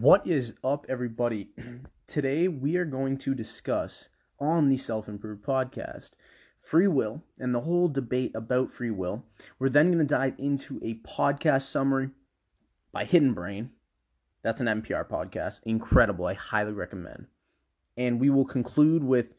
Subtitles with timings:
[0.00, 1.50] What is up, everybody?
[2.06, 6.12] Today we are going to discuss on the Self Improved podcast
[6.58, 9.26] free will and the whole debate about free will.
[9.58, 12.08] We're then going to dive into a podcast summary
[12.92, 13.72] by Hidden Brain.
[14.42, 15.60] That's an NPR podcast.
[15.64, 16.24] Incredible.
[16.24, 17.26] I highly recommend.
[17.98, 19.34] And we will conclude with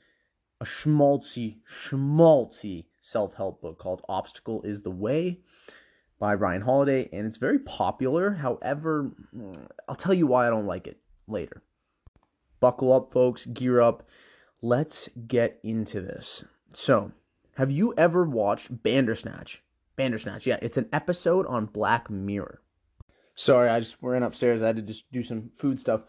[0.60, 5.40] a schmaltzy, schmaltzy self help book called Obstacle is the Way
[6.22, 8.36] by Ryan Holiday, and it's very popular.
[8.36, 9.10] However,
[9.90, 11.64] I'll tell you why I don't like it later.
[12.60, 14.08] Buckle up, folks, gear up.
[14.62, 16.46] Let's get into this.
[16.74, 17.12] So,
[17.56, 19.64] have you ever watched Bandersnatch?
[19.96, 22.62] Bandersnatch, yeah, it's an episode on Black Mirror.
[23.34, 24.62] Sorry, I just ran upstairs.
[24.62, 26.02] I had to just do some food stuff,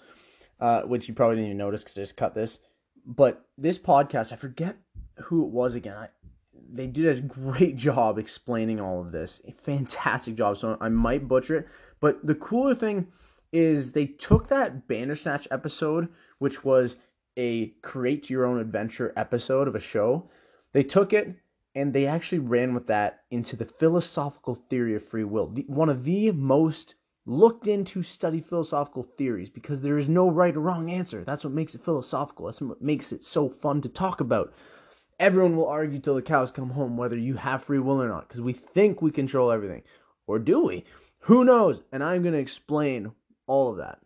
[0.60, 2.58] uh, which you probably didn't even notice because I just cut this.
[3.06, 4.76] But this podcast, I forget
[5.22, 5.96] who it was again.
[5.96, 6.08] I,
[6.72, 9.40] they did a great job explaining all of this.
[9.46, 10.58] A fantastic job.
[10.58, 11.68] So I might butcher it.
[12.00, 13.08] But the cooler thing
[13.52, 16.96] is they took that Bandersnatch episode, which was
[17.36, 20.30] a create your own adventure episode of a show.
[20.72, 21.36] They took it
[21.74, 25.46] and they actually ran with that into the philosophical theory of free will.
[25.66, 30.60] One of the most looked into study philosophical theories because there is no right or
[30.60, 31.24] wrong answer.
[31.24, 32.46] That's what makes it philosophical.
[32.46, 34.52] That's what makes it so fun to talk about
[35.18, 38.28] everyone will argue till the cows come home whether you have free will or not
[38.28, 39.82] because we think we control everything.
[40.26, 40.84] Or do we?
[41.20, 41.82] Who knows?
[41.92, 43.12] And I'm going to explain
[43.46, 43.98] all of that.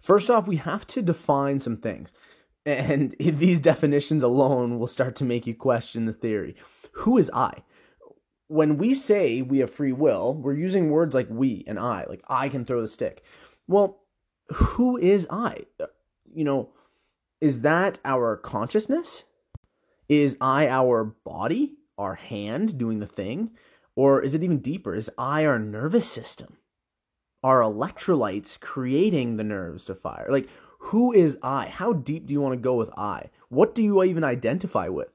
[0.00, 2.12] First off, we have to define some things.
[2.66, 6.56] And these definitions alone will start to make you question the theory.
[6.92, 7.62] Who is I?
[8.48, 12.22] When we say we have free will, we're using words like we and I, like
[12.28, 13.22] I can throw the stick.
[13.66, 14.00] Well,
[14.52, 15.64] who is I?
[16.32, 16.68] You know,
[17.40, 19.24] is that our consciousness?
[20.08, 23.50] Is I our body, our hand doing the thing?
[23.96, 24.94] Or is it even deeper?
[24.94, 26.58] Is I our nervous system?
[27.42, 30.26] Our electrolytes creating the nerves to fire?
[30.28, 31.66] Like, who is I?
[31.66, 33.30] How deep do you want to go with I?
[33.48, 35.08] What do you even identify with?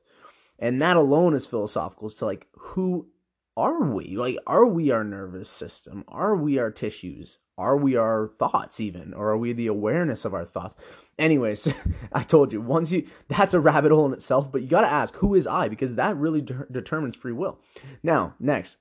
[0.57, 3.07] And that alone is philosophical as to like, who
[3.55, 4.15] are we?
[4.15, 6.05] Like, are we our nervous system?
[6.07, 7.39] Are we our tissues?
[7.57, 9.13] Are we our thoughts even?
[9.13, 10.75] Or are we the awareness of our thoughts?
[11.19, 11.67] Anyways,
[12.13, 14.87] I told you, once you, that's a rabbit hole in itself, but you got to
[14.87, 15.67] ask, who is I?
[15.67, 17.59] Because that really de- determines free will.
[18.01, 18.77] Now, next,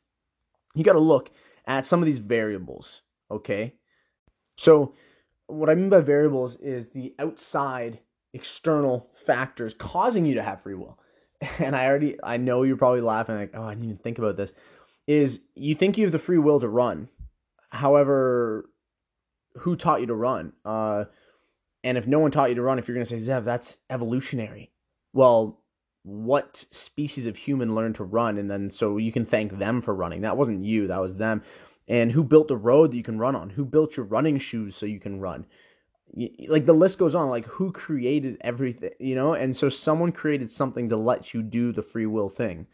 [0.75, 1.31] you got to look
[1.67, 3.75] at some of these variables, okay?
[4.57, 4.95] So,
[5.49, 7.99] what I mean by variables is the outside
[8.33, 10.99] external factors causing you to have free will.
[11.61, 14.37] And I already, I know you're probably laughing, like, oh, I didn't even think about
[14.37, 14.53] this.
[15.07, 17.09] Is you think you have the free will to run.
[17.71, 18.69] However,
[19.59, 20.53] who taught you to run?
[20.65, 21.05] Uh,
[21.85, 23.79] and if no one taught you to run, if you're going to say, Zev, that's
[23.91, 24.71] evolutionary.
[25.13, 25.61] Well,
[26.03, 28.39] what species of human learned to run?
[28.39, 30.23] And then so you can thank them for running.
[30.23, 31.43] That wasn't you, that was them.
[31.87, 33.51] And who built the road that you can run on?
[33.51, 35.47] Who built your running shoes so you can run?
[36.49, 39.35] Like the list goes on, like who created everything, you know?
[39.35, 42.67] And so someone created something to let you do the free will thing.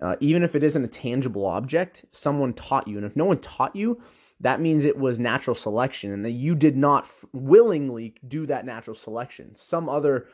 [0.00, 2.96] Uh, even if it isn't a tangible object, someone taught you.
[2.96, 4.00] And if no one taught you,
[4.40, 8.64] that means it was natural selection and that you did not f- willingly do that
[8.64, 9.54] natural selection.
[9.56, 10.28] Some other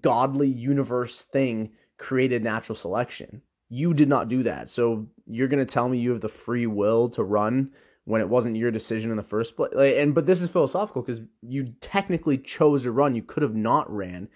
[0.00, 3.42] godly universe thing created natural selection.
[3.68, 4.70] You did not do that.
[4.70, 7.72] So you're going to tell me you have the free will to run
[8.04, 9.72] when it wasn't your decision in the first place.
[9.74, 13.14] And but this is philosophical because you technically chose to run.
[13.14, 14.28] You could have not ran.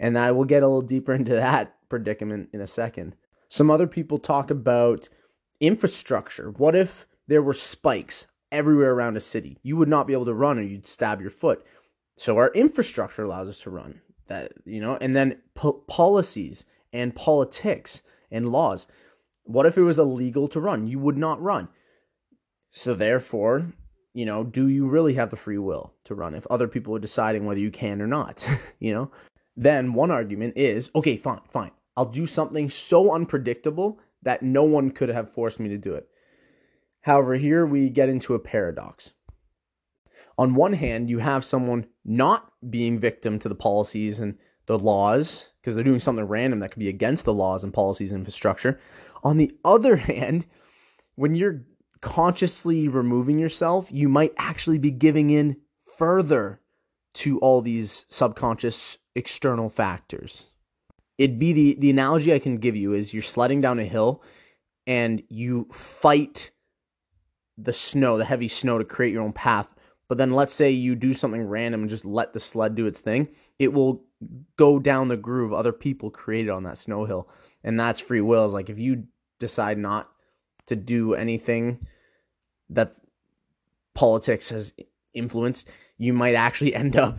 [0.00, 3.14] And I will get a little deeper into that predicament in a second.
[3.48, 5.08] Some other people talk about
[5.60, 6.50] infrastructure.
[6.50, 9.58] What if there were spikes everywhere around a city.
[9.62, 11.64] You would not be able to run or you'd stab your foot.
[12.16, 14.00] So our infrastructure allows us to run.
[14.28, 18.86] That you know, and then po- policies and politics and laws.
[19.44, 20.86] What if it was illegal to run?
[20.86, 21.68] You would not run.
[22.70, 23.72] So therefore,
[24.12, 27.00] you know, do you really have the free will to run if other people are
[27.00, 28.46] deciding whether you can or not,
[28.78, 29.10] you know?
[29.56, 31.72] Then one argument is, okay, fine, fine.
[31.96, 36.08] I'll do something so unpredictable that no one could have forced me to do it.
[37.08, 39.12] However, here we get into a paradox.
[40.36, 45.54] On one hand, you have someone not being victim to the policies and the laws
[45.58, 48.78] because they're doing something random that could be against the laws and policies and infrastructure.
[49.24, 50.44] On the other hand,
[51.14, 51.62] when you're
[52.02, 55.56] consciously removing yourself, you might actually be giving in
[55.96, 56.60] further
[57.14, 60.48] to all these subconscious external factors.
[61.16, 64.22] It'd be the, the analogy I can give you is you're sledding down a hill
[64.86, 66.50] and you fight
[67.60, 69.68] the snow, the heavy snow to create your own path.
[70.08, 73.00] But then let's say you do something random and just let the sled do its
[73.00, 73.28] thing,
[73.58, 74.04] it will
[74.56, 77.28] go down the groove other people created on that snow hill.
[77.64, 78.46] And that's free will.
[78.46, 79.04] Is like if you
[79.38, 80.08] decide not
[80.66, 81.86] to do anything
[82.70, 82.94] that
[83.94, 84.72] politics has
[85.12, 85.68] influenced,
[85.98, 87.18] you might actually end up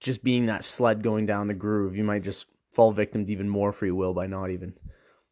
[0.00, 1.96] just being that sled going down the groove.
[1.96, 4.74] You might just fall victim to even more free will by not even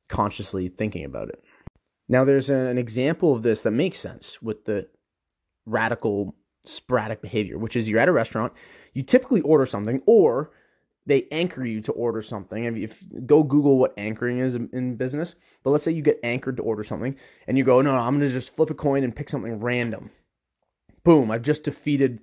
[0.09, 1.43] consciously thinking about it.
[2.13, 4.87] Now, there's an example of this that makes sense with the
[5.65, 8.53] radical sporadic behavior, which is you're at a restaurant,
[8.93, 10.51] you typically order something, or
[11.07, 12.65] they anchor you to order something.
[12.65, 16.21] If, if go Google what anchoring is in, in, business, but let's say you get
[16.23, 17.17] anchored to order something,
[17.47, 20.11] and you go, no, no, I'm gonna just flip a coin and pick something random.
[21.05, 21.31] Boom!
[21.31, 22.21] I've just defeated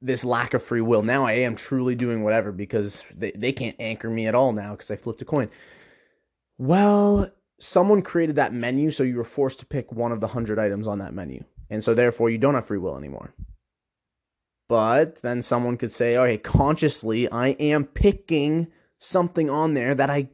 [0.00, 1.02] this lack of free will.
[1.02, 4.70] Now I am truly doing whatever because they, they can't anchor me at all now
[4.70, 5.50] because I flipped a coin.
[6.56, 10.58] Well, someone created that menu, so you were forced to pick one of the hundred
[10.58, 11.44] items on that menu.
[11.70, 13.34] And so therefore you don't have free will anymore.
[14.68, 18.68] But then someone could say, okay, consciously, I am picking
[18.98, 20.28] something on there that I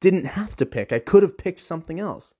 [0.00, 0.92] didn't have to pick.
[0.92, 2.34] I could have picked something else.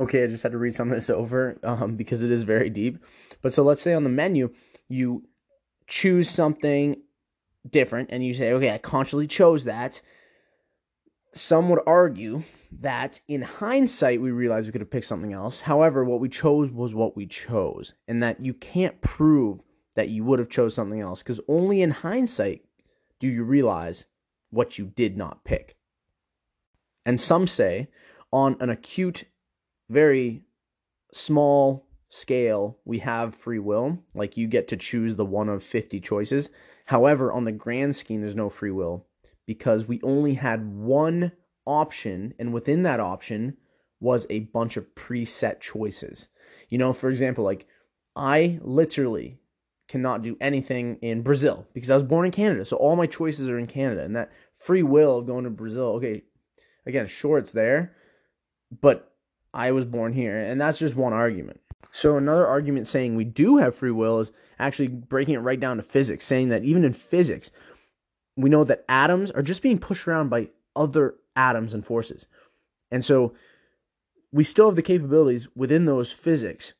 [0.00, 2.70] Okay, I just had to read some of this over um, because it is very
[2.70, 2.98] deep.
[3.40, 4.54] But so let's say on the menu,
[4.88, 5.24] you
[5.86, 7.00] choose something
[7.68, 10.00] different and you say, okay, I consciously chose that.
[11.34, 12.42] Some would argue
[12.80, 15.60] that in hindsight we realized we could have picked something else.
[15.60, 19.60] However, what we chose was what we chose, and that you can't prove
[19.94, 22.64] that you would have chose something else because only in hindsight
[23.20, 24.06] do you realize
[24.50, 25.76] what you did not pick.
[27.04, 27.88] And some say
[28.32, 29.24] on an acute,
[29.88, 30.42] very
[31.12, 36.00] small scale, we have free will, like you get to choose the one of 50
[36.00, 36.48] choices.
[36.86, 39.06] However, on the grand scheme, there's no free will
[39.46, 41.32] because we only had one
[41.66, 43.56] option, and within that option
[44.00, 46.28] was a bunch of preset choices.
[46.68, 47.66] You know, for example, like
[48.16, 49.38] I literally
[49.88, 52.64] cannot do anything in Brazil because I was born in Canada.
[52.64, 54.02] So all my choices are in Canada.
[54.02, 56.22] And that free will of going to Brazil, okay,
[56.86, 57.94] again, sure, it's there,
[58.80, 59.12] but
[59.52, 60.38] I was born here.
[60.38, 61.60] And that's just one argument.
[61.90, 65.76] So another argument saying we do have free will is actually breaking it right down
[65.76, 67.50] to physics, saying that even in physics,
[68.36, 72.26] we know that atoms are just being pushed around by other atoms and forces.
[72.90, 73.34] And so
[74.32, 76.72] we still have the capabilities within those physics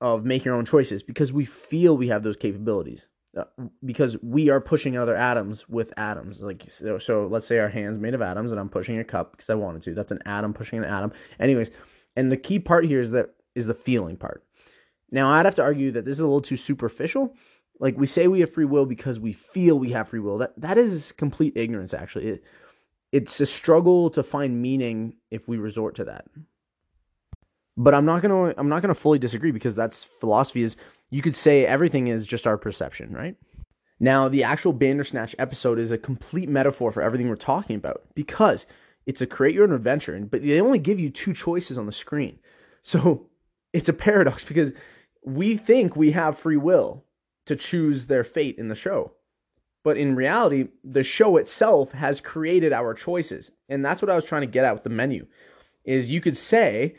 [0.00, 3.08] of making our own choices because we feel we have those capabilities.
[3.36, 3.42] Uh,
[3.84, 6.40] because we are pushing other atoms with atoms.
[6.40, 9.32] Like so, so, let's say our hands made of atoms, and I'm pushing a cup
[9.32, 9.94] because I wanted to.
[9.94, 11.10] That's an atom pushing an atom.
[11.40, 11.72] Anyways,
[12.14, 14.44] and the key part here is that is the feeling part.
[15.10, 17.34] Now I'd have to argue that this is a little too superficial.
[17.80, 20.38] Like we say we have free will because we feel we have free will.
[20.38, 21.92] That that is complete ignorance.
[21.92, 22.44] Actually, it,
[23.14, 26.24] it's a struggle to find meaning if we resort to that.
[27.76, 30.76] But I'm not gonna I'm not gonna fully disagree because that's philosophy is
[31.10, 33.36] you could say everything is just our perception, right?
[34.00, 38.66] Now the actual Bandersnatch episode is a complete metaphor for everything we're talking about because
[39.06, 41.92] it's a create your own adventure, but they only give you two choices on the
[41.92, 42.40] screen.
[42.82, 43.28] So
[43.72, 44.72] it's a paradox because
[45.24, 47.04] we think we have free will
[47.46, 49.12] to choose their fate in the show.
[49.84, 53.52] But in reality, the show itself has created our choices.
[53.68, 55.26] And that's what I was trying to get at with the menu.
[55.84, 56.96] Is you could say,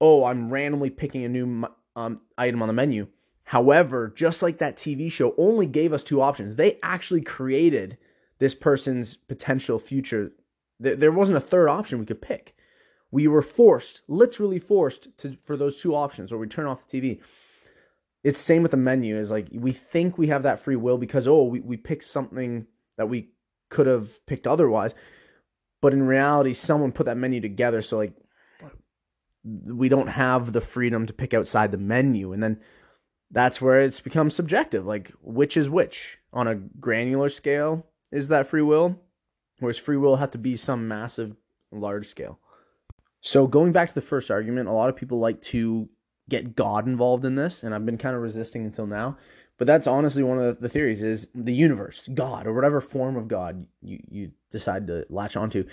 [0.00, 1.66] "Oh, I'm randomly picking a new
[1.96, 3.08] um, item on the menu."
[3.44, 7.96] However, just like that TV show only gave us two options, they actually created
[8.38, 10.32] this person's potential future.
[10.78, 12.54] There wasn't a third option we could pick.
[13.10, 17.00] We were forced, literally forced, to for those two options, or we turn off the
[17.00, 17.20] TV
[18.26, 21.28] it's same with the menu is like we think we have that free will because
[21.28, 22.66] oh we, we picked something
[22.98, 23.30] that we
[23.70, 24.94] could have picked otherwise.
[25.80, 28.14] But in reality someone put that menu together so like
[29.44, 32.32] we don't have the freedom to pick outside the menu.
[32.32, 32.58] And then
[33.30, 36.18] that's where it's become subjective like which is which?
[36.32, 39.00] On a granular scale is that free will?
[39.60, 41.36] Whereas free will have to be some massive
[41.70, 42.40] large scale?
[43.20, 45.88] So going back to the first argument a lot of people like to
[46.28, 49.16] get God involved in this, and I've been kind of resisting until now.
[49.58, 53.28] But that's honestly one of the theories is the universe, God, or whatever form of
[53.28, 55.64] God you, you decide to latch onto,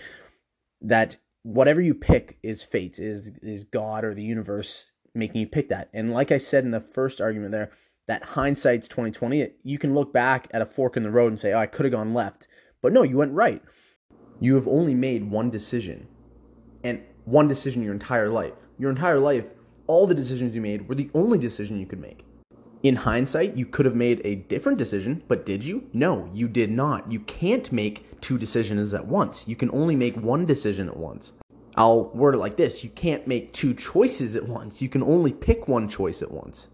[0.82, 5.70] that whatever you pick is fate, is is God or the universe making you pick
[5.70, 5.90] that.
[5.94, 7.72] And like I said in the first argument there,
[8.08, 11.54] that hindsight's 2020, you can look back at a fork in the road and say,
[11.54, 12.48] oh, I could have gone left.
[12.82, 13.62] But no, you went right.
[14.40, 16.08] You have only made one decision.
[16.84, 18.54] And one decision your entire life.
[18.78, 19.46] Your entire life
[19.88, 22.26] all the decisions you made were the only decision you could make.
[22.84, 25.88] In hindsight, you could have made a different decision, but did you?
[25.94, 27.10] No, you did not.
[27.10, 29.48] You can't make two decisions at once.
[29.48, 31.32] You can only make one decision at once.
[31.76, 34.82] I'll word it like this you can't make two choices at once.
[34.82, 36.68] You can only pick one choice at once.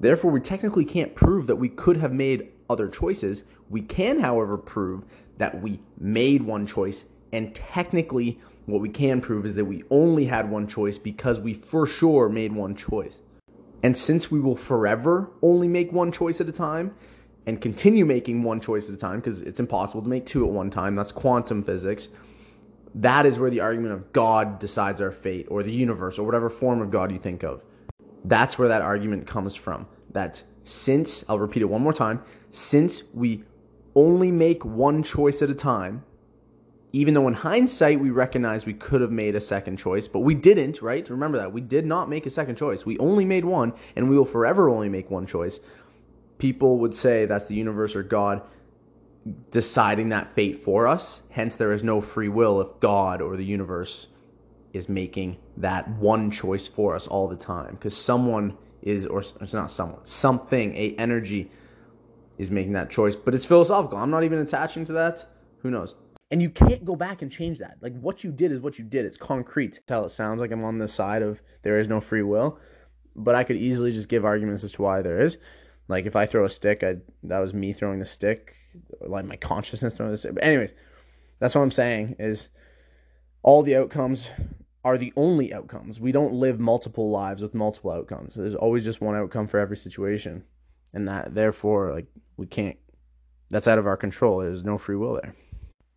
[0.00, 3.44] Therefore, we technically can't prove that we could have made other choices.
[3.70, 5.04] We can, however, prove
[5.38, 10.26] that we made one choice and technically what we can prove is that we only
[10.26, 13.20] had one choice because we for sure made one choice.
[13.82, 16.94] And since we will forever only make one choice at a time
[17.46, 20.50] and continue making one choice at a time because it's impossible to make two at
[20.50, 22.08] one time, that's quantum physics.
[22.94, 26.48] That is where the argument of God decides our fate or the universe or whatever
[26.48, 27.62] form of God you think of.
[28.24, 29.86] That's where that argument comes from.
[30.12, 33.44] That since, I'll repeat it one more time, since we
[33.94, 36.04] only make one choice at a time,
[36.94, 40.32] even though in hindsight we recognize we could have made a second choice, but we
[40.32, 41.10] didn't, right?
[41.10, 41.52] Remember that.
[41.52, 42.86] We did not make a second choice.
[42.86, 45.58] We only made one, and we will forever only make one choice.
[46.38, 48.42] People would say that's the universe or God
[49.50, 51.22] deciding that fate for us.
[51.30, 54.06] Hence, there is no free will if God or the universe
[54.72, 57.74] is making that one choice for us all the time.
[57.74, 61.50] Because someone is, or it's not someone, something, a energy
[62.38, 63.16] is making that choice.
[63.16, 63.98] But it's philosophical.
[63.98, 65.26] I'm not even attaching to that.
[65.62, 65.96] Who knows?
[66.30, 67.76] And you can't go back and change that.
[67.80, 69.04] Like what you did is what you did.
[69.04, 69.80] It's concrete.
[69.86, 72.58] Tell it sounds like I'm on the side of there is no free will,
[73.14, 75.38] but I could easily just give arguments as to why there is.
[75.88, 78.54] Like if I throw a stick, I that was me throwing the stick,
[79.00, 80.34] like my consciousness throwing the stick.
[80.34, 80.72] But anyways,
[81.38, 82.48] that's what I'm saying is
[83.42, 84.28] all the outcomes
[84.84, 86.00] are the only outcomes.
[86.00, 88.34] We don't live multiple lives with multiple outcomes.
[88.34, 90.44] There's always just one outcome for every situation.
[90.92, 92.78] And that therefore like we can't
[93.50, 94.38] that's out of our control.
[94.38, 95.34] There's no free will there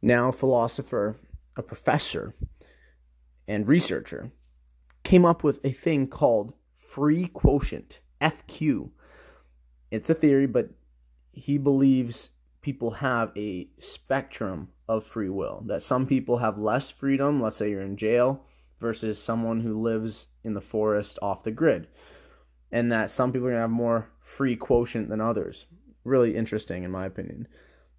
[0.02, 1.18] now a philosopher,
[1.56, 2.36] a professor,
[3.48, 4.32] and researcher,
[5.04, 8.90] came up with a thing called free quotient, FQ.
[9.92, 10.70] It's a theory, but
[11.32, 12.30] he believes
[12.62, 15.64] people have a spectrum of free will.
[15.68, 18.44] That some people have less freedom, let's say you're in jail,
[18.80, 21.88] versus someone who lives in the forest off the grid.
[22.72, 25.66] And that some people are going to have more free quotient than others.
[26.04, 27.48] Really interesting, in my opinion.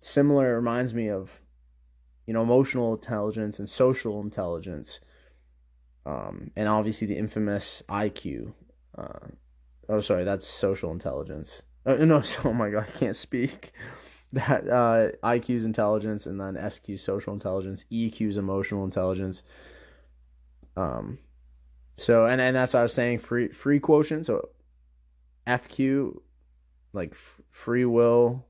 [0.01, 1.41] Similar reminds me of
[2.29, 5.01] you know, emotional intelligence and social intelligence,
[6.05, 8.53] um, and obviously the infamous IQ.
[8.97, 9.29] Uh,
[9.89, 11.63] oh, sorry, that's social intelligence.
[11.87, 13.73] Uh, no, oh my god, I can't speak.
[14.31, 19.43] That uh, IQ is intelligence, and then SQ is social intelligence, EQ is emotional intelligence.
[20.77, 21.19] Um,
[21.97, 23.21] so and and that's what I was saying.
[23.21, 24.27] Free free quotient.
[24.27, 24.51] So
[25.47, 26.21] FQ,
[26.93, 28.45] like f- free will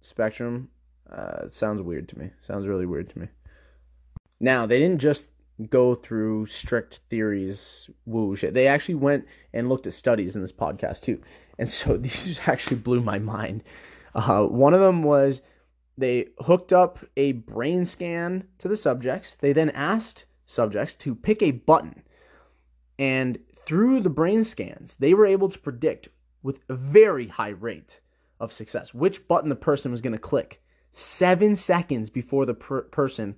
[0.00, 0.70] spectrum
[1.10, 2.30] uh, it sounds weird to me.
[2.40, 3.28] Sounds really weird to me.
[4.40, 5.28] Now, they didn't just
[5.70, 8.54] go through strict theories, woo shit.
[8.54, 11.20] They actually went and looked at studies in this podcast too.
[11.58, 13.64] And so these actually blew my mind.
[14.14, 15.42] Uh, one of them was
[15.96, 19.34] they hooked up a brain scan to the subjects.
[19.34, 22.02] They then asked subjects to pick a button.
[22.98, 26.08] And through the brain scans, they were able to predict
[26.42, 28.00] with a very high rate
[28.40, 30.62] of success which button the person was going to click
[30.98, 33.36] seven seconds before the per- person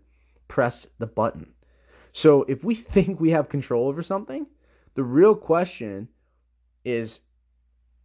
[0.49, 1.53] pressed the button.
[2.13, 4.47] So if we think we have control over something,
[4.95, 6.09] the real question
[6.85, 7.21] is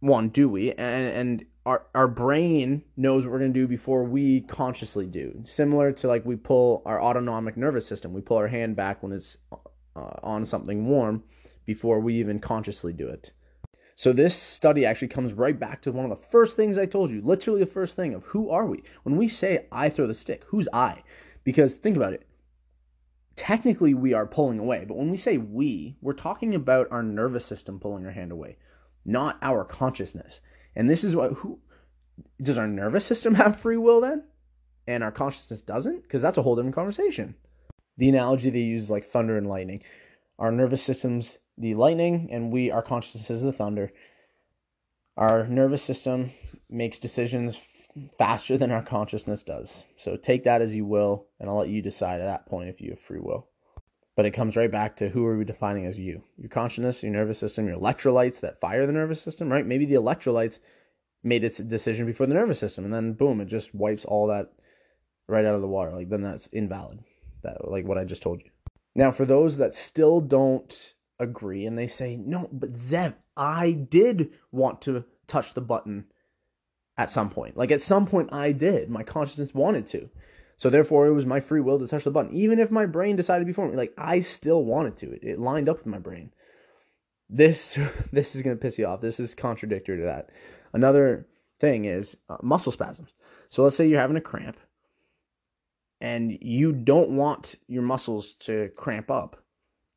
[0.00, 0.72] one, do we?
[0.72, 5.42] And and our our brain knows what we're gonna do before we consciously do.
[5.46, 8.12] Similar to like we pull our autonomic nervous system.
[8.12, 9.56] We pull our hand back when it's uh,
[10.22, 11.24] on something warm
[11.64, 13.32] before we even consciously do it.
[13.96, 17.10] So this study actually comes right back to one of the first things I told
[17.10, 18.82] you, literally the first thing of who are we?
[19.04, 21.02] When we say I throw the stick, who's I?
[21.44, 22.26] Because think about it.
[23.36, 27.46] Technically we are pulling away, but when we say we, we're talking about our nervous
[27.46, 28.58] system pulling our hand away,
[29.06, 30.42] not our consciousness.
[30.74, 31.58] And this is what who
[32.42, 34.24] does our nervous system have free will then?
[34.86, 36.02] And our consciousness doesn't?
[36.02, 37.34] Because that's a whole different conversation.
[37.96, 39.82] The analogy they use is like thunder and lightning.
[40.38, 43.92] Our nervous systems the lightning and we our consciousness is the thunder.
[45.16, 46.32] Our nervous system
[46.68, 47.58] makes decisions
[48.18, 49.84] faster than our consciousness does.
[49.96, 52.80] So take that as you will, and I'll let you decide at that point if
[52.80, 53.48] you have free will.
[54.16, 56.22] But it comes right back to who are we defining as you?
[56.38, 59.66] Your consciousness, your nervous system, your electrolytes that fire the nervous system, right?
[59.66, 60.58] Maybe the electrolytes
[61.22, 64.52] made its decision before the nervous system, and then boom, it just wipes all that
[65.28, 65.92] right out of the water.
[65.92, 67.00] Like then that's invalid.
[67.42, 68.50] That like what I just told you.
[68.94, 74.30] Now, for those that still don't agree and they say, no, but Zev, I did
[74.52, 76.06] want to touch the button
[76.96, 77.56] at some point.
[77.56, 78.90] Like at some point, I did.
[78.90, 80.08] My consciousness wanted to.
[80.56, 82.34] So therefore, it was my free will to touch the button.
[82.34, 85.12] Even if my brain decided before me, like I still wanted to.
[85.12, 86.32] It, it lined up with my brain.
[87.28, 87.78] This
[88.12, 89.00] this is gonna piss you off.
[89.00, 90.30] This is contradictory to that.
[90.72, 91.26] Another
[91.60, 93.10] thing is uh, muscle spasms.
[93.50, 94.56] So let's say you're having a cramp,
[96.00, 99.42] and you don't want your muscles to cramp up,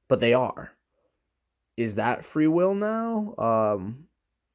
[0.07, 0.73] but they are
[1.79, 3.33] is that free will now?
[3.37, 4.07] Um,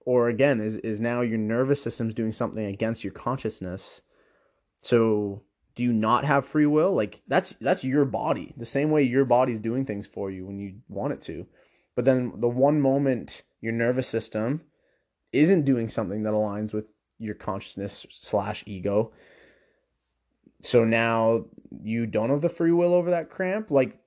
[0.04, 4.02] or again, is is now your nervous system's doing something against your consciousness?
[4.82, 5.40] So
[5.74, 6.92] do you not have free will?
[6.94, 8.52] Like that's that's your body.
[8.58, 11.46] The same way your body's doing things for you when you want it to.
[11.96, 14.60] But then the one moment your nervous system
[15.32, 16.84] isn't doing something that aligns with
[17.18, 19.12] your consciousness slash ego.
[20.60, 21.46] So now
[21.82, 23.70] you don't have the free will over that cramp.
[23.70, 23.98] Like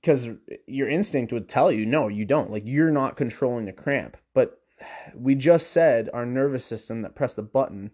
[0.00, 0.28] because
[0.66, 2.50] your instinct would tell you no you don't.
[2.50, 4.16] Like you're not controlling the cramp.
[4.34, 4.60] But
[5.14, 7.90] we just said our nervous system that pressed the button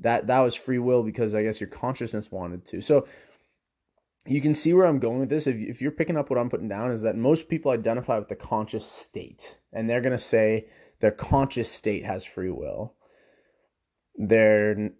[0.00, 2.80] that that was free will because i guess your consciousness wanted to.
[2.80, 3.06] So
[4.26, 5.46] you can see where i'm going with this.
[5.46, 8.28] If, if you're picking up what i'm putting down is that most people identify with
[8.28, 10.66] the conscious state and they're going to say
[11.00, 12.94] their conscious state has free will.
[14.16, 14.90] Their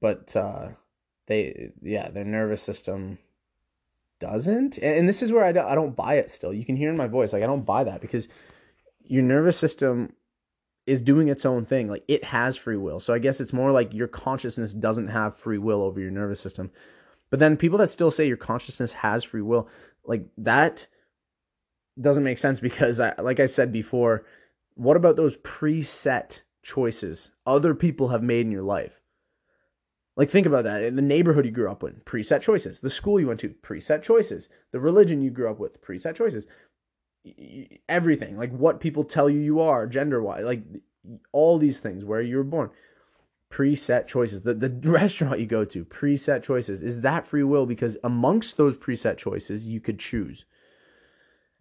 [0.00, 0.68] but uh
[1.26, 3.18] they yeah their nervous system
[4.22, 4.78] doesn't?
[4.78, 6.54] And this is where I don't, I don't buy it still.
[6.54, 8.28] You can hear in my voice like i don't buy that because
[9.04, 10.12] your nervous system
[10.86, 11.88] is doing its own thing.
[11.88, 13.00] Like it has free will.
[13.00, 16.40] So i guess it's more like your consciousness doesn't have free will over your nervous
[16.40, 16.70] system.
[17.30, 19.68] But then people that still say your consciousness has free will
[20.04, 20.86] like that
[22.00, 24.24] doesn't make sense because I, like i said before
[24.74, 29.01] what about those preset choices other people have made in your life
[30.16, 30.94] like, think about that.
[30.94, 32.80] The neighborhood you grew up in, preset choices.
[32.80, 34.48] The school you went to, preset choices.
[34.70, 36.46] The religion you grew up with, preset choices.
[37.88, 40.62] Everything, like what people tell you you are, gender wise, like
[41.32, 42.70] all these things, where you were born,
[43.50, 44.42] preset choices.
[44.42, 46.82] The, the restaurant you go to, preset choices.
[46.82, 47.64] Is that free will?
[47.64, 50.44] Because amongst those preset choices, you could choose.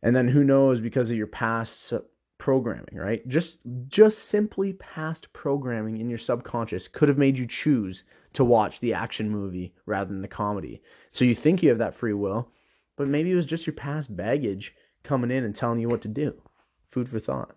[0.03, 1.93] And then who knows, because of your past
[2.37, 3.25] programming, right?
[3.27, 8.79] Just just simply past programming in your subconscious could have made you choose to watch
[8.79, 10.81] the action movie rather than the comedy.
[11.11, 12.49] So you think you have that free will,
[12.95, 14.73] but maybe it was just your past baggage
[15.03, 16.41] coming in and telling you what to do.
[16.89, 17.55] Food for thought.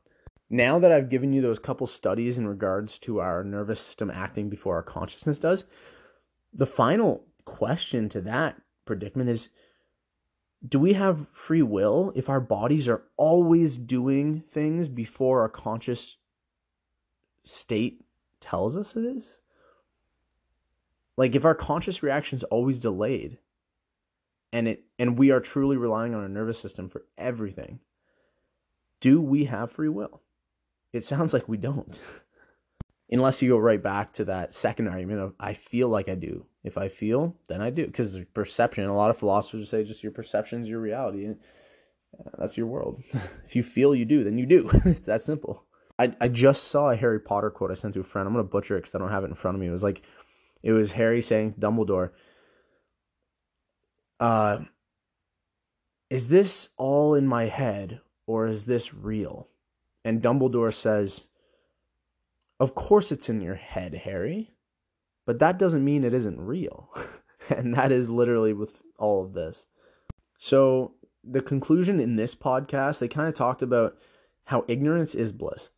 [0.50, 4.48] Now that I've given you those couple studies in regards to our nervous system acting
[4.48, 5.64] before our consciousness does,
[6.52, 9.48] the final question to that predicament is
[10.66, 16.16] do we have free will if our bodies are always doing things before our conscious
[17.44, 18.04] state
[18.40, 19.38] tells us it is?
[21.16, 23.38] Like if our conscious reaction is always delayed
[24.52, 27.80] and it and we are truly relying on our nervous system for everything,
[29.00, 30.22] do we have free will?
[30.92, 31.98] It sounds like we don't.
[33.10, 36.46] Unless you go right back to that second argument of I feel like I do.
[36.64, 37.86] If I feel, then I do.
[37.86, 41.26] Because perception, a lot of philosophers say just your perception is your reality.
[41.26, 41.36] And
[42.18, 43.02] uh, that's your world.
[43.44, 44.70] if you feel you do, then you do.
[44.84, 45.64] it's that simple.
[45.98, 48.26] I, I just saw a Harry Potter quote I sent to a friend.
[48.26, 49.68] I'm going to butcher it because I don't have it in front of me.
[49.68, 50.02] It was like,
[50.64, 52.10] it was Harry saying Dumbledore,
[54.18, 54.60] uh,
[56.08, 59.48] is this all in my head or is this real?
[60.04, 61.24] And Dumbledore says,
[62.58, 64.52] Of course it's in your head, Harry.
[65.26, 66.88] But that doesn't mean it isn't real.
[67.50, 69.66] and that is literally with all of this.
[70.38, 73.96] So, the conclusion in this podcast, they kind of talked about
[74.44, 75.70] how ignorance is bliss.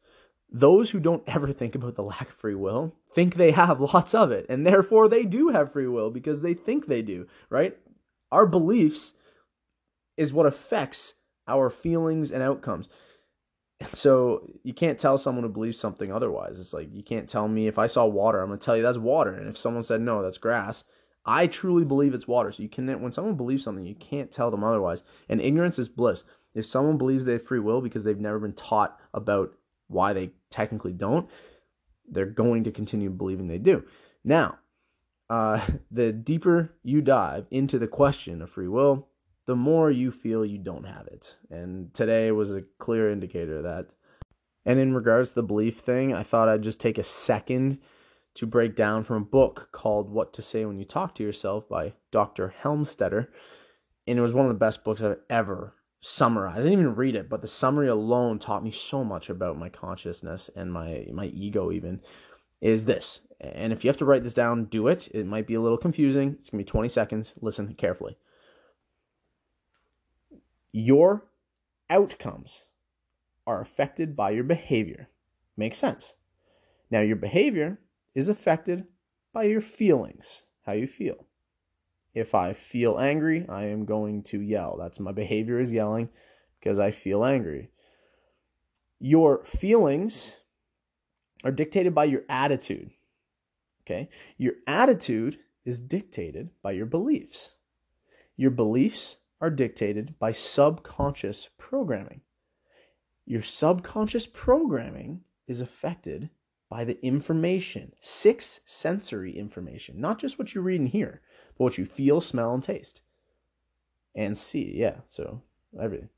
[0.59, 4.15] Those who don't ever think about the lack of free will think they have lots
[4.15, 7.77] of it, and therefore they do have free will because they think they do, right?
[8.33, 9.13] Our beliefs
[10.17, 11.13] is what affects
[11.47, 12.89] our feelings and outcomes.
[13.81, 16.59] And So you can't tell someone to believe something otherwise.
[16.59, 18.97] It's like you can't tell me if I saw water, I'm gonna tell you that's
[18.97, 20.85] water, and if someone said no, that's grass.
[21.27, 22.51] I truly believe it's water.
[22.51, 25.03] So you can when someone believes something, you can't tell them otherwise.
[25.29, 26.25] And ignorance is bliss.
[26.55, 29.53] If someone believes they have free will because they've never been taught about
[29.89, 31.29] why they technically don't,
[32.09, 33.85] they're going to continue believing they do.
[34.25, 34.59] Now,
[35.29, 39.09] uh, the deeper you dive into the question of free will,
[39.47, 41.37] the more you feel you don't have it.
[41.51, 43.87] And today was a clear indicator of that.
[44.65, 47.79] And in regards to the belief thing, I thought I'd just take a second
[48.35, 51.69] to break down from a book called What to Say When You Talk to Yourself
[51.69, 52.55] by Dr.
[52.63, 53.29] Helmstetter.
[54.09, 56.59] And it was one of the best books I've ever summarized.
[56.59, 59.69] I didn't even read it, but the summary alone taught me so much about my
[59.69, 62.01] consciousness and my my ego even
[62.61, 63.21] is this.
[63.41, 65.09] And if you have to write this down, do it.
[65.09, 66.37] It might be a little confusing.
[66.39, 67.35] It's going to be 20 seconds.
[67.43, 68.17] Listen carefully
[70.77, 71.25] your
[71.89, 72.65] outcomes
[73.47, 75.09] are affected by your behavior.
[75.57, 76.17] Makes sense.
[76.91, 77.81] Now, your behavior
[78.15, 78.85] is affected
[79.33, 81.25] by your feelings, how you feel.
[82.17, 84.79] If I feel angry, I am going to yell.
[84.79, 86.09] That's my behavior is yelling
[86.59, 87.69] because I feel angry.
[88.99, 90.37] Your feelings
[91.45, 92.93] are dictated by your attitude.
[93.83, 94.09] Okay?
[94.39, 97.51] Your attitude is dictated by your beliefs.
[98.35, 102.23] Your beliefs are dictated by subconscious programming.
[103.27, 106.31] Your subconscious programming is affected
[106.71, 111.21] by the information, six sensory information, not just what you read and hear,
[111.57, 113.01] but what you feel, smell, and taste.
[114.15, 115.43] And see, yeah, so
[115.81, 116.09] everything.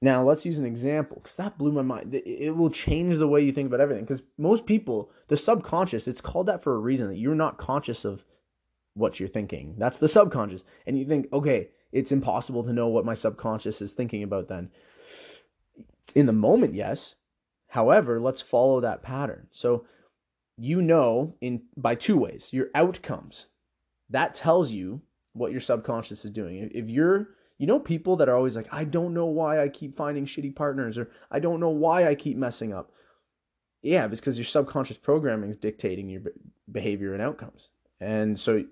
[0.00, 2.14] Now, let's use an example because that blew my mind.
[2.14, 6.20] It will change the way you think about everything because most people, the subconscious, it's
[6.20, 8.24] called that for a reason that you're not conscious of
[8.94, 9.74] what you're thinking.
[9.76, 10.62] That's the subconscious.
[10.86, 14.70] And you think, okay, it's impossible to know what my subconscious is thinking about then.
[16.14, 17.16] In the moment, yes.
[17.68, 19.48] However, let's follow that pattern.
[19.50, 19.84] So
[20.56, 22.48] you know in by two ways.
[22.52, 23.46] Your outcomes.
[24.10, 26.70] That tells you what your subconscious is doing.
[26.74, 29.96] If you're you know people that are always like I don't know why I keep
[29.96, 32.92] finding shitty partners or I don't know why I keep messing up.
[33.82, 36.22] Yeah, it's because your subconscious programming is dictating your
[36.70, 37.68] behavior and outcomes.
[38.00, 38.64] And so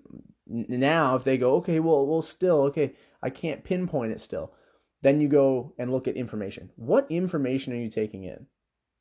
[0.47, 4.53] now if they go, okay, well, well, still, okay, I can't pinpoint it still.
[5.01, 6.71] Then you go and look at information.
[6.75, 8.47] What information are you taking in?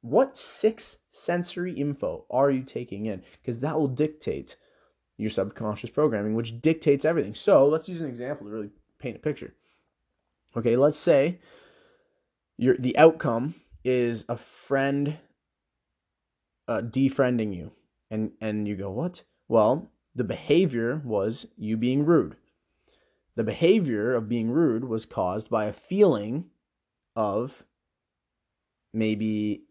[0.02, 3.22] What six sensory info are you taking in?
[3.40, 4.56] Because that will dictate
[5.16, 7.34] your subconscious programming, which dictates everything.
[7.34, 9.54] So let's use an example to really paint a picture.
[10.56, 11.38] Okay, let's say
[12.56, 15.18] your the outcome is a friend
[16.68, 17.72] uh, defriending you,
[18.10, 19.22] and and you go what?
[19.48, 22.36] Well, the behavior was you being rude.
[23.36, 26.46] The behavior of being rude was caused by a feeling
[27.14, 27.62] of
[28.94, 29.65] maybe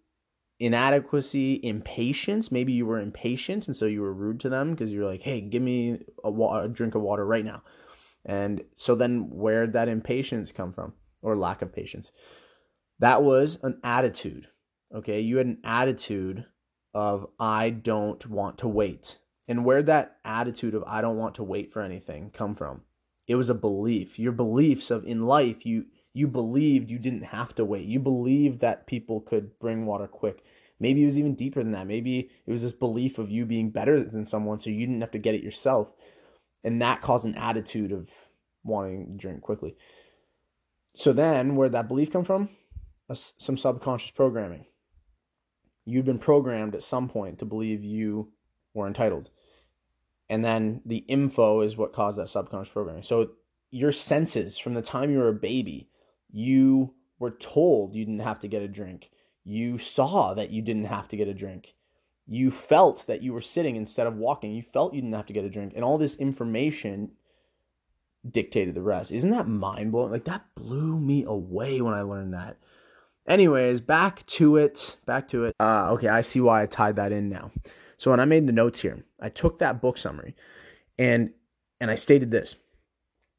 [0.59, 2.51] inadequacy, impatience.
[2.51, 5.41] Maybe you were impatient and so you were rude to them because you're like, hey,
[5.41, 7.61] give me a, wa- a drink of water right now.
[8.25, 12.11] And so then where'd that impatience come from or lack of patience?
[12.99, 14.47] That was an attitude.
[14.95, 15.19] Okay.
[15.19, 16.45] You had an attitude
[16.93, 19.17] of, I don't want to wait.
[19.47, 22.81] And where'd that attitude of, I don't want to wait for anything come from?
[23.27, 24.17] It was a belief.
[24.17, 27.85] Your beliefs of in life, you you believed you didn't have to wait.
[27.85, 30.45] You believed that people could bring water quick.
[30.79, 31.87] Maybe it was even deeper than that.
[31.87, 35.11] Maybe it was this belief of you being better than someone so you didn't have
[35.11, 35.89] to get it yourself.
[36.63, 38.09] And that caused an attitude of
[38.63, 39.75] wanting to drink quickly.
[40.95, 42.49] So then, where that belief come from?
[43.13, 44.65] some subconscious programming.
[45.85, 48.31] You've been programmed at some point to believe you
[48.73, 49.29] were entitled.
[50.29, 53.03] And then the info is what caused that subconscious programming.
[53.03, 53.31] So
[53.69, 55.89] your senses from the time you were a baby
[56.35, 59.09] you were told you didn't have to get a drink.
[59.45, 61.73] You saw that you didn't have to get a drink.
[62.27, 64.51] You felt that you were sitting instead of walking.
[64.51, 65.73] You felt you didn't have to get a drink.
[65.75, 67.11] And all this information
[68.29, 69.11] dictated the rest.
[69.11, 70.11] Isn't that mind blowing?
[70.11, 72.57] Like, that blew me away when I learned that.
[73.27, 74.97] Anyways, back to it.
[75.05, 75.55] Back to it.
[75.59, 77.51] Uh, okay, I see why I tied that in now.
[77.97, 80.35] So when I made the notes here, I took that book summary
[80.97, 81.31] and
[81.79, 82.55] and I stated this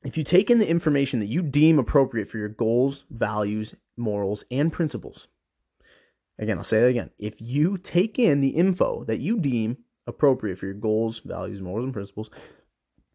[0.05, 4.45] if you take in the information that you deem appropriate for your goals, values, morals,
[4.51, 5.29] and principles,
[6.39, 7.11] again, I'll say that again.
[7.19, 11.85] If you take in the info that you deem appropriate for your goals, values, morals,
[11.85, 12.31] and principles,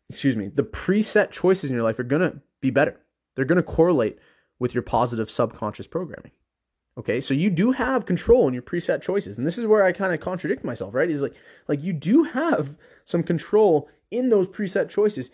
[0.09, 2.99] excuse me, the preset choices in your life are going to be better.
[3.35, 4.19] They're going to correlate
[4.59, 6.31] with your positive subconscious programming.
[6.97, 9.93] Okay, so you do have control in your preset choices, and this is where I
[9.93, 11.09] kind of contradict myself, right?
[11.09, 11.35] Is like,
[11.69, 15.31] like you do have some control in those preset choices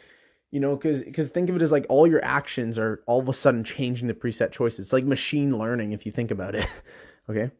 [0.52, 3.30] you know because because think of it as like all your actions are all of
[3.30, 4.80] a sudden changing the preset choices.
[4.80, 6.68] It's like machine learning if you think about it
[7.30, 7.52] okay?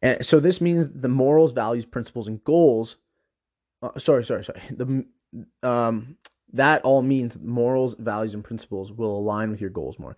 [0.00, 2.96] And so this means the morals values principles and goals
[3.82, 5.04] uh, sorry sorry sorry the
[5.62, 6.16] um
[6.52, 10.16] that all means morals values and principles will align with your goals more.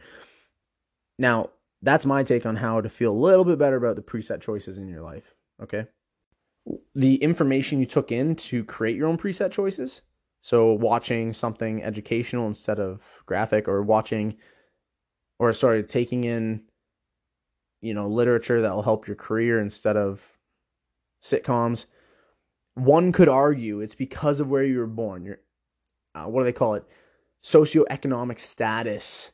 [1.19, 1.51] Now
[1.83, 4.79] that's my take on how to feel a little bit better about the preset choices
[4.79, 5.87] in your life okay?
[6.95, 10.03] The information you took in to create your own preset choices
[10.41, 14.37] so watching something educational instead of graphic or watching
[15.39, 16.63] or sorry, taking in
[17.81, 20.21] you know, literature that will help your career instead of
[21.23, 21.87] sitcoms.
[22.75, 25.25] One could argue it's because of where you were born.
[25.25, 25.39] Your
[26.15, 26.85] uh, what do they call it?
[27.45, 29.33] Socioeconomic status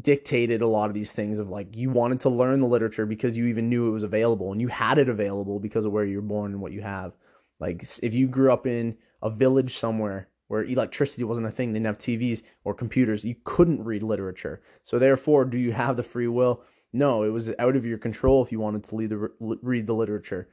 [0.00, 3.36] dictated a lot of these things of like you wanted to learn the literature because
[3.36, 6.16] you even knew it was available and you had it available because of where you
[6.16, 7.12] were born and what you have.
[7.60, 11.78] Like if you grew up in a village somewhere where electricity wasn't a thing, they
[11.78, 14.62] didn't have TVs or computers, you couldn't read literature.
[14.84, 16.62] So therefore, do you have the free will?
[16.92, 20.48] No, it was out of your control if you wanted to the, read the literature.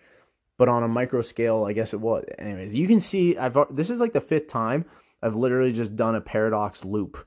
[0.58, 2.24] But on a micro scale, I guess it was.
[2.40, 4.86] Anyways, you can see I've this is like the fifth time
[5.22, 7.26] I've literally just done a paradox loop,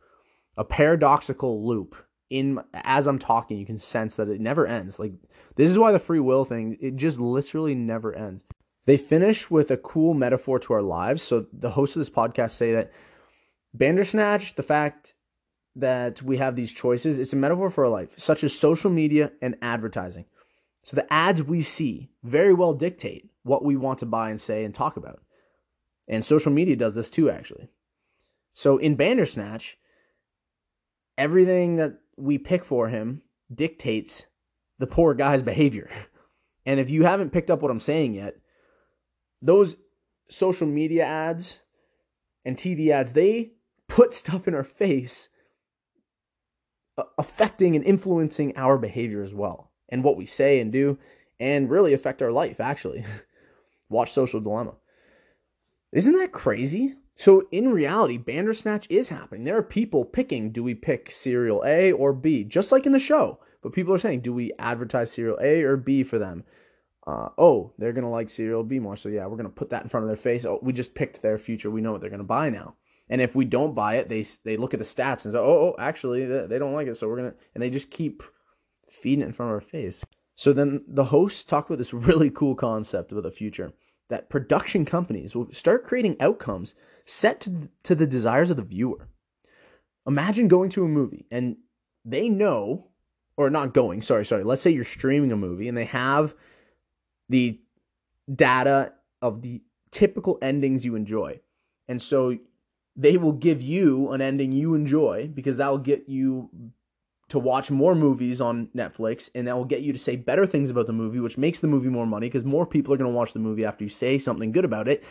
[0.56, 1.96] a paradoxical loop.
[2.30, 4.98] In as I'm talking, you can sense that it never ends.
[4.98, 5.12] Like
[5.56, 8.42] this is why the free will thing it just literally never ends.
[8.86, 11.22] They finish with a cool metaphor to our lives.
[11.22, 12.92] So the hosts of this podcast say that
[13.72, 15.14] Bandersnatch, the fact
[15.76, 19.32] that we have these choices, it's a metaphor for our life, such as social media
[19.40, 20.26] and advertising.
[20.82, 24.64] So the ads we see very well dictate what we want to buy and say
[24.64, 25.22] and talk about.
[26.06, 27.70] And social media does this too, actually.
[28.52, 29.78] So in Bandersnatch,
[31.16, 34.26] everything that we pick for him dictates
[34.78, 35.90] the poor guy's behavior.
[36.66, 38.36] And if you haven't picked up what I'm saying yet,
[39.44, 39.76] those
[40.28, 41.58] social media ads
[42.44, 43.52] and TV ads, they
[43.88, 45.28] put stuff in our face
[47.18, 50.98] affecting and influencing our behavior as well and what we say and do
[51.38, 53.04] and really affect our life actually.
[53.90, 54.74] Watch Social Dilemma.
[55.92, 56.94] Isn't that crazy?
[57.16, 59.44] So in reality, Bandersnatch is happening.
[59.44, 62.98] There are people picking do we pick cereal A or B, just like in the
[62.98, 63.40] show.
[63.62, 66.44] But people are saying, do we advertise cereal A or B for them?
[67.06, 69.88] Uh, oh, they're gonna like cereal B more, so yeah, we're gonna put that in
[69.88, 70.44] front of their face.
[70.44, 71.70] Oh, we just picked their future.
[71.70, 72.76] We know what they're gonna buy now.
[73.10, 75.74] And if we don't buy it, they they look at the stats and say, oh,
[75.74, 78.22] oh actually, they don't like it, so we're gonna, and they just keep
[78.90, 80.04] feeding it in front of our face.
[80.36, 83.72] So then the hosts talk about this really cool concept about the future
[84.10, 86.74] that production companies will start creating outcomes
[87.06, 89.08] set to, to the desires of the viewer.
[90.06, 91.56] Imagine going to a movie and
[92.04, 92.88] they know,
[93.36, 96.34] or not going, sorry, sorry, let's say you're streaming a movie and they have
[97.28, 97.60] the
[98.32, 101.40] data of the typical endings you enjoy.
[101.88, 102.36] And so
[102.96, 106.50] they will give you an ending you enjoy because that will get you
[107.28, 110.70] to watch more movies on Netflix and that will get you to say better things
[110.70, 113.16] about the movie, which makes the movie more money because more people are going to
[113.16, 115.02] watch the movie after you say something good about it.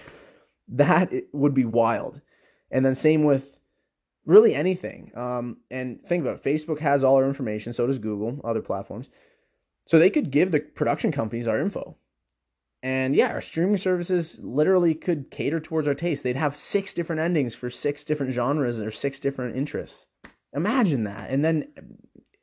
[0.68, 2.22] That would be wild.
[2.72, 3.58] And then same with
[4.26, 5.12] really anything.
[5.16, 9.10] Um, and think about it, Facebook has all our information, so does Google, other platforms.
[9.86, 11.98] So they could give the production companies our info.
[12.84, 16.22] And yeah, our streaming services literally could cater towards our taste.
[16.22, 20.08] They'd have six different endings for six different genres or six different interests.
[20.54, 21.30] Imagine that.
[21.30, 21.70] And then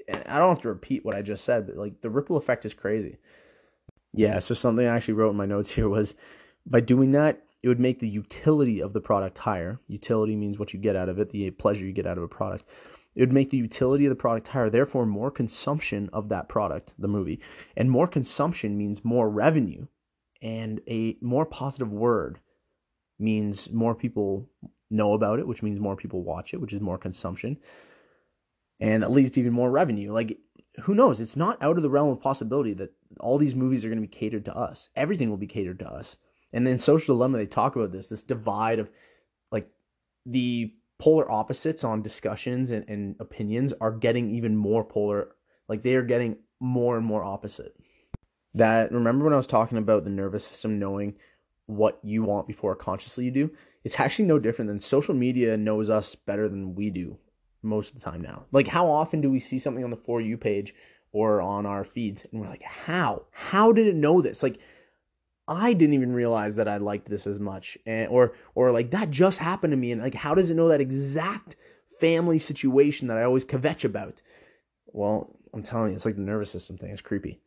[0.09, 2.72] I don't have to repeat what I just said, but like the ripple effect is
[2.72, 3.18] crazy.
[4.14, 6.14] Yeah, so something I actually wrote in my notes here was
[6.66, 9.79] by doing that, it would make the utility of the product higher.
[9.88, 12.29] Utility means what you get out of it, the pleasure you get out of a
[12.29, 12.64] product.
[13.14, 16.94] It would make the utility of the product higher, therefore, more consumption of that product,
[16.98, 17.40] the movie.
[17.76, 19.87] And more consumption means more revenue
[20.42, 22.38] and a more positive word
[23.18, 24.48] means more people
[24.90, 27.59] know about it, which means more people watch it, which is more consumption,
[28.81, 30.12] and that leads to even more revenue.
[30.12, 30.38] Like,
[30.83, 31.20] who knows?
[31.20, 34.09] It's not out of the realm of possibility that all these movies are going to
[34.09, 34.88] be catered to us.
[34.96, 36.16] Everything will be catered to us.
[36.53, 38.90] And then Social Dilemma, they talk about this, this divide of
[39.53, 39.68] like
[40.24, 45.37] the polar opposites on discussions and, and opinions are getting even more polar.
[45.68, 47.74] Like they are getting more and more opposite
[48.54, 51.14] that remember when I was talking about the nervous system knowing
[51.66, 53.50] what you want before consciously you do?
[53.84, 57.16] It's actually no different than social media knows us better than we do
[57.62, 58.44] most of the time now.
[58.52, 60.74] Like how often do we see something on the for you page
[61.12, 63.24] or on our feeds and we're like, "How?
[63.30, 64.58] How did it know this?" Like
[65.48, 69.10] I didn't even realize that I liked this as much and or or like that
[69.10, 71.56] just happened to me and like how does it know that exact
[72.00, 74.22] family situation that I always kvetch about?
[74.86, 76.90] Well, I'm telling you, it's like the nervous system thing.
[76.90, 77.40] It's creepy.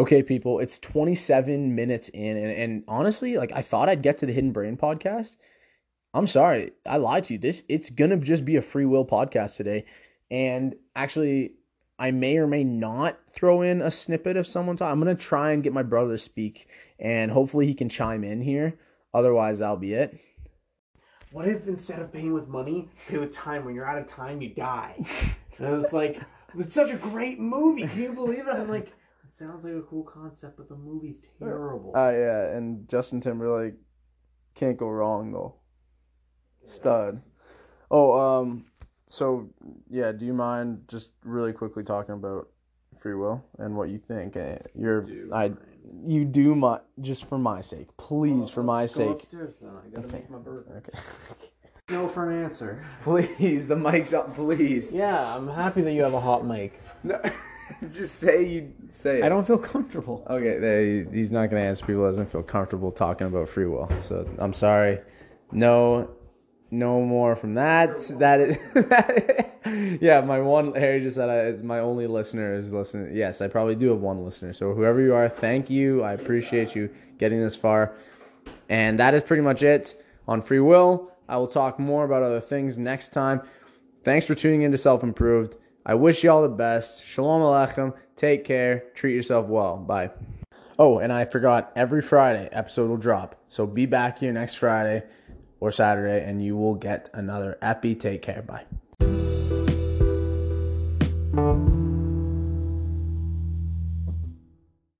[0.00, 4.26] Okay, people, it's 27 minutes in, and, and honestly, like I thought I'd get to
[4.26, 5.36] the Hidden Brain podcast.
[6.14, 7.38] I'm sorry, I lied to you.
[7.38, 9.84] This it's gonna just be a free will podcast today,
[10.30, 11.52] and actually,
[11.98, 14.90] I may or may not throw in a snippet of someone talking.
[14.90, 18.40] I'm gonna try and get my brother to speak, and hopefully he can chime in
[18.40, 18.78] here.
[19.12, 20.18] Otherwise, that'll be it.
[21.30, 23.66] What if instead of paying with money, pay with time?
[23.66, 24.94] When you're out of time, you die.
[25.58, 26.18] and I was like,
[26.58, 27.86] it's such a great movie.
[27.86, 28.54] Can you believe it?
[28.54, 28.94] I'm like
[29.40, 31.92] sounds like a cool concept, but the movie's terrible.
[31.96, 33.74] Uh, yeah, and Justin Timberlake
[34.54, 35.54] can't go wrong though.
[36.66, 37.22] Stud.
[37.90, 38.66] Oh, um,
[39.08, 39.48] so
[39.88, 42.48] yeah, do you mind just really quickly talking about
[42.98, 44.36] free will and what you think?
[44.36, 45.58] Uh, you're, I, mind.
[46.06, 49.22] you do my just for my sake, please, well, for my sake.
[49.22, 49.70] Upstairs then.
[49.70, 50.16] I gotta okay.
[50.18, 50.84] make my burger.
[50.86, 50.98] Okay.
[51.88, 52.84] no for an answer.
[53.00, 54.92] Please, the mic's up, please.
[54.92, 56.78] Yeah, I'm happy that you have a hot mic.
[57.02, 57.18] No.
[57.92, 59.24] Just say you say it.
[59.24, 60.26] I don't feel comfortable.
[60.28, 63.90] Okay, they, he's not going to answer people doesn't feel comfortable talking about free will.
[64.02, 65.00] So I'm sorry.
[65.52, 66.10] No,
[66.70, 67.98] no more from that.
[68.18, 70.20] That is, yeah.
[70.22, 73.14] My one Harry just said I, my only listener is listening.
[73.14, 74.52] Yes, I probably do have one listener.
[74.52, 76.02] So whoever you are, thank you.
[76.02, 77.94] I appreciate you getting this far.
[78.68, 81.12] And that is pretty much it on free will.
[81.28, 83.42] I will talk more about other things next time.
[84.04, 85.56] Thanks for tuning in to Self Improved.
[85.90, 87.04] I wish you all the best.
[87.04, 87.92] Shalom Aleichem.
[88.14, 88.84] Take care.
[88.94, 89.76] Treat yourself well.
[89.76, 90.10] Bye.
[90.78, 93.34] Oh, and I forgot every Friday episode will drop.
[93.48, 95.02] So be back here next Friday
[95.58, 97.96] or Saturday and you will get another epi.
[97.96, 98.40] Take care.
[98.40, 98.66] Bye.